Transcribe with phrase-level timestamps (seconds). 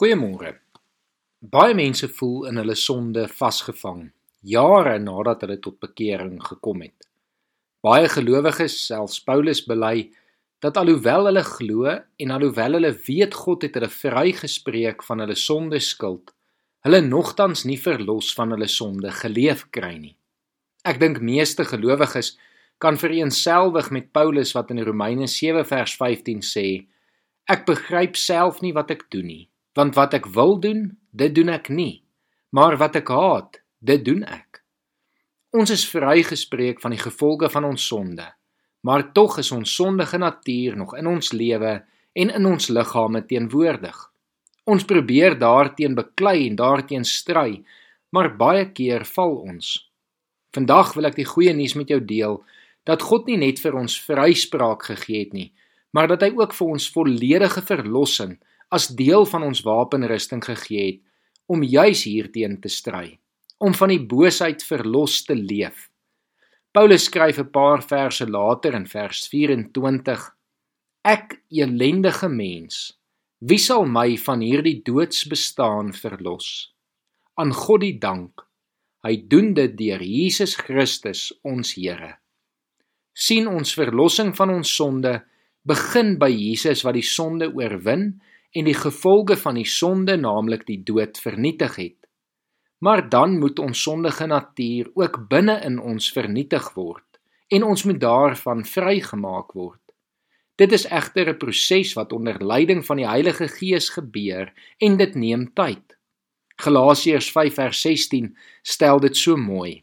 [0.00, 0.54] Goeiemôre.
[1.44, 4.06] Baie mense voel in hulle sonde vasgevang,
[4.48, 7.04] jare nadat hulle tot bekering gekom het.
[7.84, 10.06] Baie gelowiges, selfs Paulus bely
[10.64, 15.82] dat alhoewel hulle glo en alhoewel hulle weet God het hulle vrygespreek van hulle sonde
[15.84, 16.32] skuld,
[16.88, 20.16] hulle nogtans nie verlos van hulle sonde geleef kry nie.
[20.80, 22.38] Ek dink meeste gelowiges
[22.80, 26.66] kan vereenselwig met Paulus wat in Romeine 7 vers 15 sê:
[27.52, 29.42] Ek begryp self nie wat ek doen nie
[29.80, 32.02] want wat ek wil doen, dit doen ek nie,
[32.52, 34.60] maar wat ek haat, dit doen ek.
[35.56, 38.26] Ons is vrygespreek van die gevolge van ons sonde,
[38.86, 41.78] maar tog is ons sondige natuur nog in ons lewe
[42.12, 43.96] en in ons liggame teenwoordig.
[44.70, 47.62] Ons probeer daarteen beklei en daarteen stry,
[48.12, 49.72] maar baie keer val ons.
[50.54, 52.40] Vandag wil ek die goeie nuus met jou deel
[52.88, 55.50] dat God nie net vir ons vryspraak gegee het nie,
[55.94, 58.38] maar dat hy ook vir ons volledige verlossing
[58.70, 61.00] as deel van ons wapenrusting gegee het
[61.50, 63.18] om juis hierteen te stry,
[63.58, 65.88] om van die boosheid verlos te leef.
[66.70, 70.36] Paulus skryf 'n paar verse later in vers 24:
[71.02, 72.98] Ek elendige mens,
[73.40, 76.74] wie sal my van hierdie doodsbestaan verlos?
[77.34, 78.46] Aan God die dank.
[79.02, 82.20] Hy doen dit deur Jesus Christus ons Here.
[83.12, 85.12] sien ons verlossing van ons sonde
[85.68, 90.80] begin by Jesus wat die sonde oorwin en die gevolge van die sonde, naamlik die
[90.82, 91.96] dood, vernietig het.
[92.80, 97.04] Maar dan moet ons sondige natuur ook binne in ons vernietig word
[97.50, 99.80] en ons moet daarvan vrygemaak word.
[100.56, 105.14] Dit is egter 'n proses wat onder leiding van die Heilige Gees gebeur en dit
[105.14, 105.96] neem tyd.
[106.56, 109.82] Galasiërs 5:16 stel dit so mooi.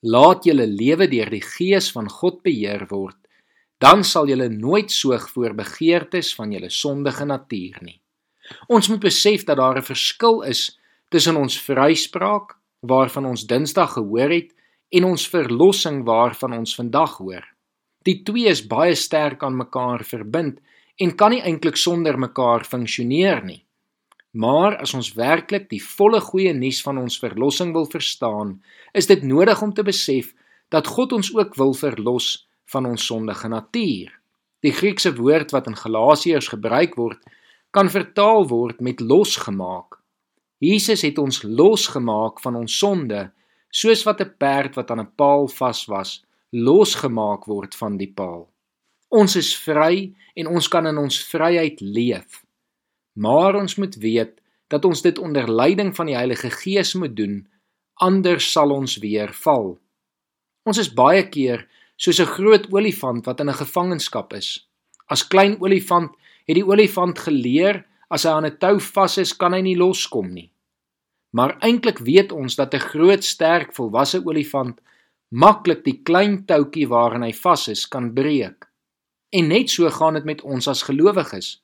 [0.00, 3.18] Laat julle lewe deur die Gees van God beheer word
[3.78, 8.00] dan sal julle nooit soog voor begeertes van julle sondige natuur nie.
[8.66, 14.30] Ons moet besef dat daar 'n verskil is tussen ons vryspraak waarvan ons Dinsdag gehoor
[14.30, 14.54] het
[14.88, 17.44] en ons verlossing waarvan ons vandag hoor.
[18.02, 20.60] Die twee is baie sterk aan mekaar verbind
[20.96, 23.64] en kan nie eintlik sonder mekaar funksioneer nie.
[24.30, 28.62] Maar as ons werklik die volle goeie nuus van ons verlossing wil verstaan,
[28.92, 30.34] is dit nodig om te besef
[30.68, 34.12] dat God ons ook wil verlos van ons sondige natuur.
[34.60, 37.20] Die Griekse woord wat in Galasiërs gebruik word,
[37.70, 39.98] kan vertaal word met losgemaak.
[40.58, 43.28] Jesus het ons losgemaak van ons sonde,
[43.70, 48.48] soos wat 'n perd wat aan 'n paal vas was, losgemaak word van die paal.
[49.08, 52.44] Ons is vry en ons kan in ons vryheid leef.
[53.12, 57.48] Maar ons moet weet dat ons dit onder leiding van die Heilige Gees moet doen,
[57.94, 59.78] anders sal ons weer val.
[60.68, 61.66] Ons is baie keer
[61.98, 64.68] soos 'n groot olifant wat in 'n gevangenskap is.
[65.06, 66.10] As klein olifant
[66.46, 70.32] het die olifant geleer as hy aan 'n tou vas is, kan hy nie loskom
[70.32, 70.50] nie.
[71.30, 74.80] Maar eintlik weet ons dat 'n groot, sterk, volwasse olifant
[75.30, 78.64] maklik die klein toutjie waarin hy vas is kan breek.
[79.30, 81.62] En net so gaan dit met ons as gelowiges.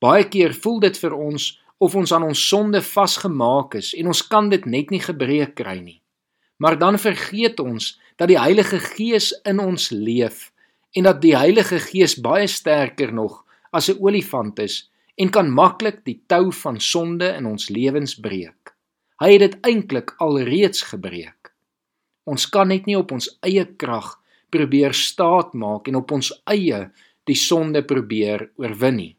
[0.00, 4.26] Baie keer voel dit vir ons of ons aan ons sonde vasgemaak is en ons
[4.28, 5.99] kan dit net nie gebreek kry nie.
[6.60, 10.50] Maar dan vergeet ons dat die Heilige Gees in ons leef
[10.92, 16.04] en dat die Heilige Gees baie sterker nog as 'n olifant is en kan maklik
[16.04, 18.74] die tou van sonde in ons lewens breek.
[19.20, 21.52] Hy het dit eintlik alreeds gebreek.
[22.24, 26.90] Ons kan net nie op ons eie krag probeer staat maak en op ons eie
[27.24, 29.16] die sonde probeer oorwin nie.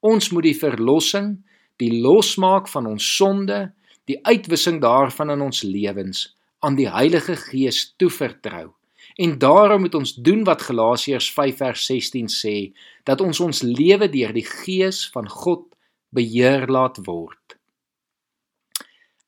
[0.00, 1.44] Ons moet die verlossing,
[1.76, 3.72] die losmaak van ons sonde,
[4.04, 6.34] die uitwissing daarvan in ons lewens
[6.64, 8.72] aan die Heilige Gees toevertrou.
[9.20, 12.56] En daarom moet ons doen wat Galasiërs 5 vers 16 sê,
[13.04, 15.68] dat ons ons lewe deur die Gees van God
[16.08, 17.58] beheer laat word.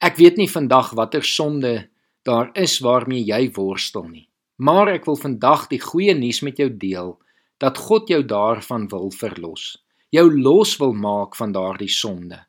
[0.00, 1.88] Ek weet nie vandag watter sonde
[2.26, 4.26] daar is waarmee jy worstel nie,
[4.56, 7.14] maar ek wil vandag die goeie nuus met jou deel
[7.62, 9.76] dat God jou daarvan wil verlos.
[10.10, 12.40] Jou los wil maak van daardie sonde.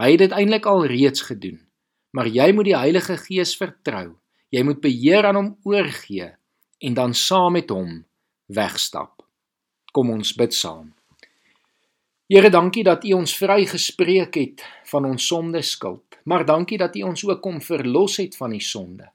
[0.00, 1.60] Hy het dit eintlik al reeds gedoen,
[2.16, 4.21] maar jy moet die Heilige Gees vertrou
[4.52, 6.26] Jy moet beheer aan hom oorgee
[6.84, 8.02] en dan saam met hom
[8.52, 9.22] wegstap.
[9.96, 10.90] Kom ons bid saam.
[12.28, 17.06] Here, dankie dat U ons vrygespreek het van ons sonde skuld, maar dankie dat U
[17.08, 19.08] ons ook kom verlos het van die sonde.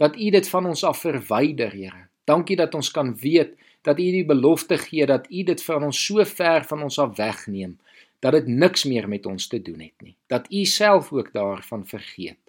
[0.00, 2.08] Dat U dit van ons af verwyder, Here.
[2.24, 6.00] Dankie dat ons kan weet dat U die belofte gee dat U dit van ons
[6.06, 7.76] so ver van ons af wegneem
[8.24, 10.16] dat dit niks meer met ons te doen het nie.
[10.26, 12.40] Dat U self ook daarvan vergeet.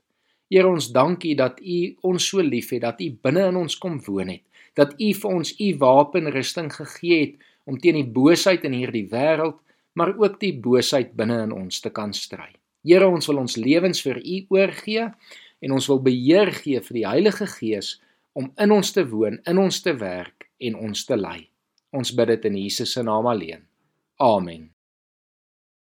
[0.50, 1.80] Here ons dankie dat U
[2.10, 4.44] ons so liefhet dat U binne in ons kom woon het.
[4.78, 7.36] Dat U vir ons U wapenrusting gegee het
[7.70, 9.60] om teen die boosheid in hierdie wêreld,
[9.94, 12.50] maar ook die boosheid binne in ons te kan stry.
[12.86, 15.06] Here, ons wil ons lewens vir U oorgee
[15.62, 17.98] en ons wil beheer gee vir die Heilige Gees
[18.34, 21.44] om in ons te woon, in ons te werk en ons te lei.
[21.94, 23.66] Ons bid dit in Jesus se naam alleen.
[24.18, 24.70] Amen.